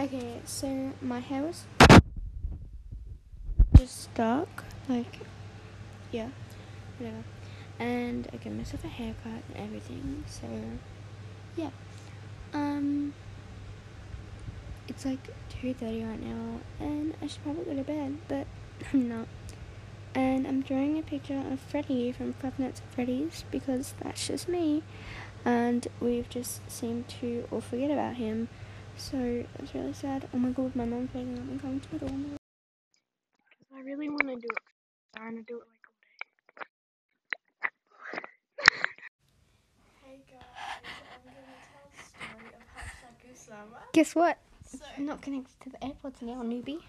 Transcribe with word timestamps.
Okay, 0.00 0.40
so 0.46 0.92
my 1.02 1.20
hair 1.20 1.42
was 1.42 1.64
just 3.76 4.04
stuck, 4.04 4.64
like, 4.88 5.18
yeah, 6.10 6.28
whatever. 6.98 7.22
And 7.78 8.26
I 8.32 8.36
gave 8.38 8.54
myself 8.54 8.84
a 8.84 8.88
haircut 8.88 9.42
and 9.54 9.56
everything, 9.56 10.24
so, 10.26 10.46
yeah. 11.56 11.70
Um, 12.54 13.12
it's 14.88 15.04
like 15.04 15.28
2.30 15.62 16.08
right 16.08 16.22
now, 16.22 16.60
and 16.80 17.14
I 17.20 17.26
should 17.26 17.42
probably 17.44 17.64
go 17.64 17.74
to 17.74 17.84
bed, 17.84 18.18
but 18.28 18.46
I'm 18.92 19.08
not. 19.08 19.28
And 20.14 20.46
I'm 20.46 20.62
drawing 20.62 20.98
a 20.98 21.02
picture 21.02 21.42
of 21.50 21.60
Freddy 21.60 22.12
from 22.12 22.32
Five 22.32 22.58
Nights 22.58 22.80
at 22.80 22.94
Freddy's, 22.94 23.44
because 23.50 23.94
that's 24.02 24.26
just 24.26 24.48
me, 24.48 24.82
and 25.44 25.86
we've 26.00 26.28
just 26.30 26.68
seemed 26.70 27.08
to 27.20 27.46
all 27.52 27.60
forget 27.60 27.90
about 27.90 28.14
him. 28.16 28.48
So 28.96 29.44
it's 29.58 29.74
really 29.74 29.92
sad. 29.92 30.28
Oh 30.32 30.38
my 30.38 30.50
god, 30.50 30.74
my 30.76 30.84
mom's 30.84 31.12
waking 31.12 31.38
up 31.38 31.44
and 31.44 31.60
coming 31.60 31.80
to 31.80 31.88
my 31.92 31.98
door. 31.98 32.08
Because 32.08 33.72
I 33.74 33.80
really 33.80 34.08
want 34.08 34.22
to 34.22 34.36
do 34.36 34.48
it. 34.50 34.58
I'm 35.16 35.22
trying 35.22 35.36
to 35.36 35.42
do 35.42 35.56
it 35.56 35.66
like 35.68 35.84
all 35.86 35.98
day. 36.00 36.16
Hey 40.02 40.18
guys, 40.30 40.42
I'm 41.12 41.24
gonna 41.24 41.44
tell 41.68 41.86
a 41.88 41.96
story 42.08 42.48
of 42.54 42.62
Hashtag 42.72 43.14
Goosebumps. 43.22 43.92
Guess 43.92 44.14
what? 44.14 44.38
So, 44.64 44.78
I'm 44.96 45.04
not 45.06 45.20
connected 45.20 45.60
to 45.64 45.70
the 45.70 45.78
AirPods 45.78 46.22
now, 46.22 46.42
newbie. 46.42 46.80